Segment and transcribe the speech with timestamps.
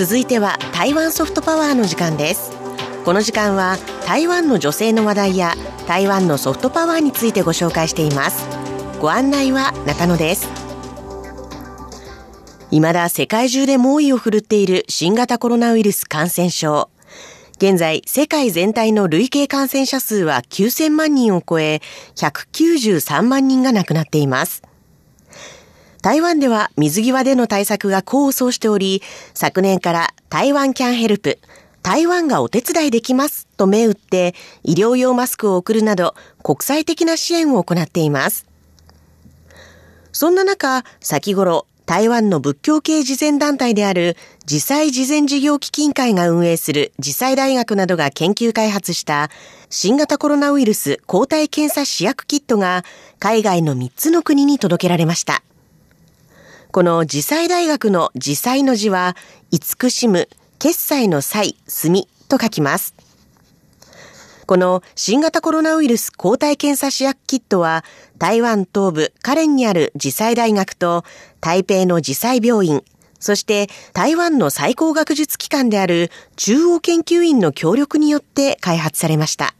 [0.00, 2.52] 続いては台湾ソフトパワーの時間です。
[3.04, 3.76] この時間は
[4.06, 5.54] 台湾の女性の話題や
[5.86, 8.46] 台湾のソフトパワーについてご紹介しています。
[8.98, 10.48] ご案内は中野です。
[12.70, 16.88] 未だ世界中で猛威を振るっている新型コロナウイルス感染症。
[17.56, 21.82] 現在、世界全体の累計感染者数は9000万人を超え、
[22.16, 24.62] 193万人が亡くなっています。
[26.02, 29.02] 台湾では水際での対策が功を奏しており、
[29.34, 31.38] 昨年から台湾キャンヘルプ、
[31.82, 38.46] 台湾がお手伝いできますと銘打って医療用マスクを送るなど国際的な支援を行っています。
[40.12, 49.28] そんな中、先頃台湾の仏教系慈善団体である慈祭慈善事業基金会が運営する慈祭大学などが研究開発した
[49.70, 52.84] 新型コロナウイルス抗体検査試薬キットが
[53.18, 55.42] 海外の3つの国に届けられました。
[56.72, 59.16] この慈祭大学の慈祭の字は、
[59.50, 60.28] 慈しむ、
[60.60, 62.94] 決済の際、墨と書きます。
[64.46, 67.84] この新型コロナウイルス抗体検査試薬キットは、
[68.18, 71.04] 台湾東部カレンにある慈祭大学と
[71.40, 72.84] 台北の慈祭病院、
[73.18, 79.56] そして台湾の最高学術機関である中央研究院の協力によって開発されました。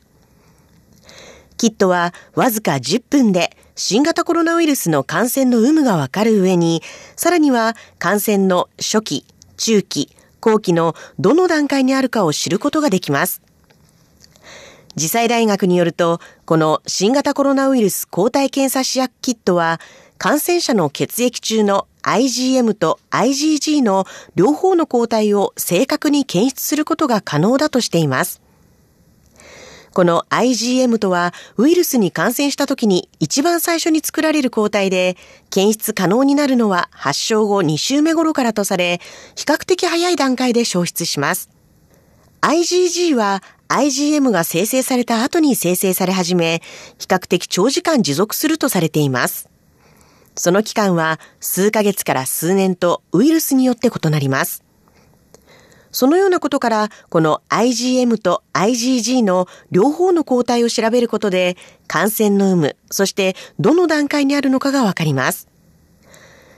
[1.57, 6.83] キットはわずか10分で新型コロナウイルスの感染の有無がわかる上に、
[7.17, 9.25] さらには感染の初期、
[9.57, 13.43] 中期、後期のどの段階にあるかを知ることができます。
[14.97, 19.81] 次際大学によると、この新型コロナウイルス抗体検査試薬キットは、
[20.19, 28.43] 感染者の血液中の IgM と IgG の両方の抗体を正確に検出することが可能だとしています。
[29.93, 35.17] この IgM とはウイルスに感染した時に一番最初に作られる抗体で
[35.51, 39.01] 検出可能になるのは発症後2週目頃からとされ
[39.37, 41.51] 比較的早い段階で消失します。
[42.43, 46.61] IgG は IgM が生成された後に生成され始め、
[46.99, 49.49] 比較的長時間持続するとされています。
[50.35, 54.65] その期間は数ヶ月から数年とウイルスによって異なります。
[55.93, 61.57] そのようなことから、この IgM と IgG の両方の抗体を調べることで、
[61.87, 65.49] 感染の有無、そしてどの段階にあるのかがわかります。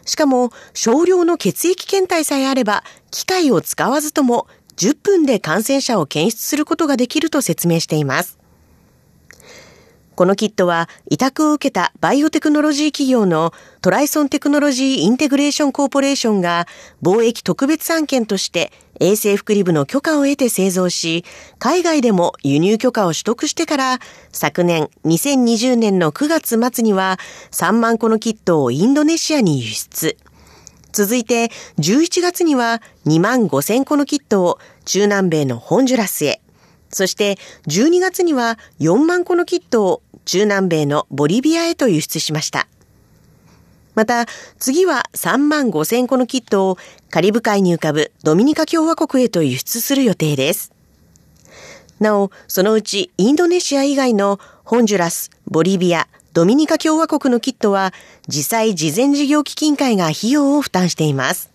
[0.05, 8.42] しかも、少量の血液検体さえあれば、機械を使わずとも10分で感染者を検出することができると説明しています。
[10.15, 16.67] このキットは委託を受けたバイオテクノロジー企業のトライソンテクノロジーインテグレーションコーポレーションが
[17.03, 21.25] 貿易特別案件として衛生福利部の許可を得て製造し、
[21.59, 23.99] 海外でも輸入許可を取得してから
[24.31, 27.19] 昨年2020年の9月末には
[27.51, 30.17] 3万個のキットをインドネシアに輸出。
[30.93, 31.47] 続いて
[31.79, 36.42] 11月には2万5千個のキットを中南米のホンジュラスへ。
[36.93, 42.69] そして12月には4万個のキットを中南米のボリビアへと輸出しました。
[43.95, 44.27] また、
[44.59, 46.79] 次は3万5千個のキットを
[47.11, 50.73] カリブ海に浮かぶドミニカ共和国へと輸出する予定です。
[52.01, 57.93] なお、そのうちインドネシア以外のホンジュラス、ボリビア、ドミニカ共和国のキットは、
[58.27, 61.52] 実際事前事業基金会が費用を負担しています。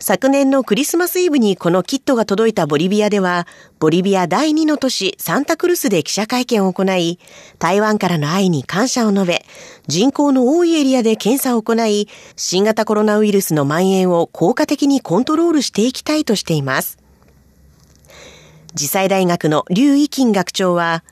[0.00, 3.48] 昨年のクリスマスイブにこのキットが届いたボリビアでは、
[3.80, 7.18] ボリビア第2の都市サンタクルスで記者会見を行い、
[7.58, 9.44] 台湾からの愛に感謝を述べ、
[9.88, 16.98] 人口の多いエリアで検査を行い、新型コロナウイルスの蔓延を効果的にコントロールしていきたいとしています。
[18.76, 21.02] 次際大学の劉意金学長は、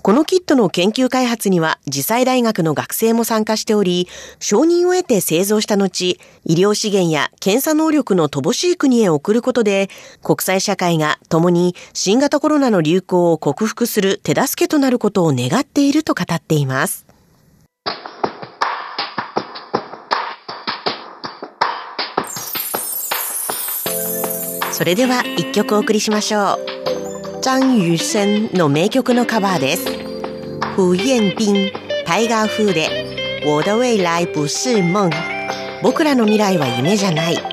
[0.00, 9.90] このキットの研究開発には、次際大学の学生も参加しており、承認を得て製造した後、医療資源や検査能力の乏しい国へ送ることで、
[10.22, 17.04] 国際社会が共に新型コロナの流行を克服する手助けとなることを願っていると語っています。
[24.72, 26.77] それでは一曲お送りしましょう。
[27.40, 29.86] 張雨生の名曲のカバーです。
[30.76, 31.70] 胡彦斌、
[32.04, 35.10] タイガー風で、我的未来不是夢。
[35.82, 37.47] 僕らの未来は夢じゃない。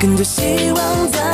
[0.00, 1.29] 跟着希望在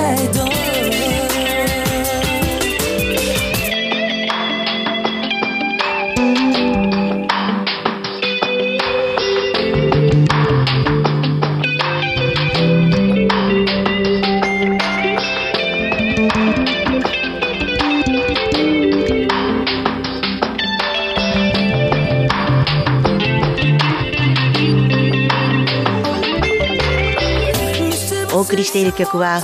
[28.77, 29.41] している曲は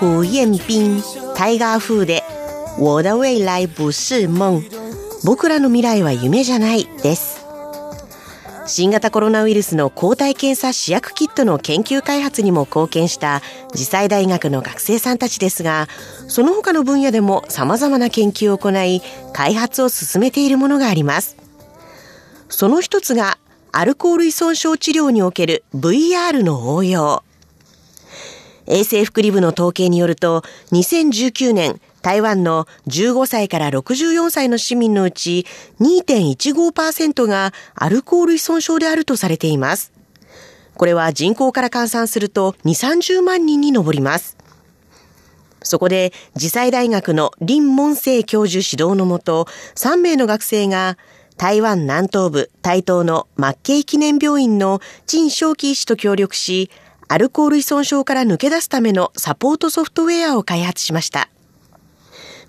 [0.00, 1.02] 胡彦斌
[1.36, 2.24] タイガー風で
[2.80, 4.60] 我的未来不是夢
[5.24, 7.46] 僕らの未来は夢じゃないです。
[8.66, 13.40] 新型コロナウイルスの抗体検査試薬キットの研究開発にも貢献した
[13.72, 15.88] 次世大学の学生さんたちですが
[16.26, 19.00] その他の分野でも様々な研究を行い
[19.32, 21.36] 開発を進めているものがあります。
[22.48, 23.38] その一つが
[23.70, 27.22] アルコール依存症治療における VR の応用。
[28.66, 30.42] 衛生福利部の統計によると、
[30.72, 35.46] 2019年、台湾の15歳から64歳の市民のうち
[35.80, 39.92] 2.15%がアルコール依存症であるとされています。
[40.74, 44.36] これは人口から換算すると2、30万人に上ります。
[45.62, 50.98] そこで、次世大学の林門生教授指導のもと、3名の学生が、
[51.36, 56.70] 台湾南東部台東のマッケイ記念病院の陳正輝医師と協力し、
[57.12, 61.28] アルコール依存症から抜け出すためのサポートソフトウェアを開発しました。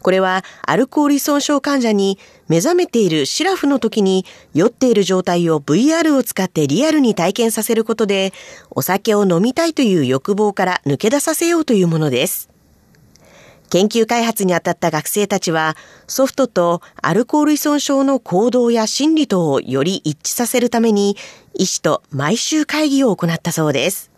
[0.01, 2.18] これはアルコール依存症患者に
[2.48, 4.24] 目覚めているシラフの時に
[4.54, 8.31] 酔っている状態を VR を使ってリアルに体験させることで
[8.71, 12.50] お酒を飲みたいという欲望から抜け出させようというものです。
[13.69, 15.75] 研究開発にあたった学生たちは
[16.07, 21.18] ソフトとアルコール依存症の行動や心理等をより一致させるために
[21.54, 24.12] 医師と毎週会議を行ったそうです。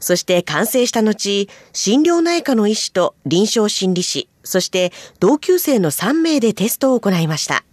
[0.00, 7.64] そして完成した後、心療内科の医師と臨床心理士、そして同級生の3名でテストを行いました。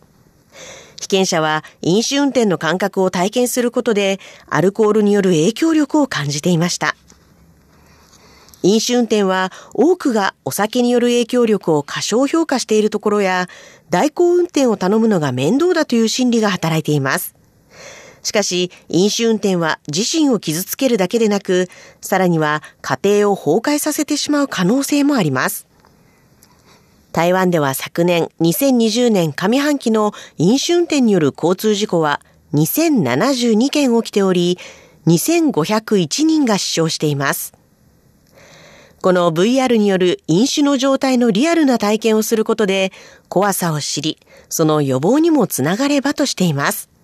[0.99, 6.95] 被験者は飲酒運転の感覚を体験することで、アルコールによる影響力を感じていました。
[8.63, 13.47] 飲酒運転は多くがお酒による影響力を過小評価しているところや、
[13.91, 17.34] 代行運転を頼むのが面倒だという心理が働いています。
[18.25, 21.69] しかし、飲酒運転は自身を傷つけるだけでなく、
[22.01, 25.67] さらには家庭を崩壊させてしまう可能性もあります。
[27.11, 32.19] 台湾では昨年2020年上半期の飲酒運転による交通事故は
[32.55, 34.57] 2072件起きており、
[35.05, 37.53] 2501人が死傷しています。
[39.03, 42.91] この VR による飲酒の状態のリアルな体験をすることで
[43.29, 44.17] 怖さを知り、
[44.49, 46.94] その予防にもつながればとしています。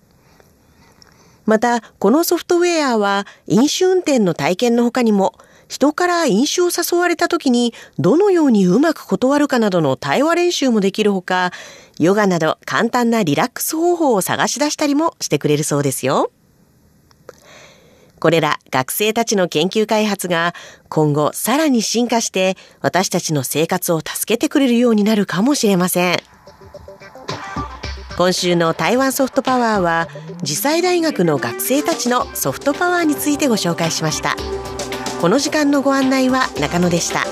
[1.46, 5.34] また、このソフトウェアは飲酒運転の体験の他にも、
[5.68, 11.50] 人から飲酒を誘われた時にどのようにうまく断るかなどの対話練習もできるほか、
[11.98, 16.30] ヨガなど簡単なリラックス方法を探し出したりもしてくれるそうですよ。
[18.20, 20.54] これら学生たちの研究開発が
[20.88, 26.31] 今後さらに進化して私たちの生活を助けてくれるようになるかもしれません。
[28.16, 30.08] 今週の台湾ソフトパワーは
[30.44, 34.36] 次世大学の学生たちのソフトパワーについてご紹介しました。
[35.20, 37.24] この時間のご案内は中野でした。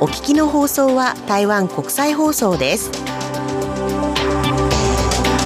[0.00, 3.11] お聞きの放送は台湾国際放送です。